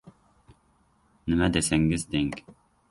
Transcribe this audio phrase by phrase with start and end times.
[1.27, 2.35] "Nima desangiz deng.